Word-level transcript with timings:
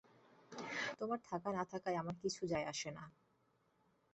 তোমার 0.99 1.19
থাকা 1.23 1.49
না 1.51 1.63
থাকায় 1.65 1.97
আমার 1.97 2.15
কিছু 2.21 2.41
যায় 2.47 2.65
আসে 2.65 2.89
না। 2.91 3.03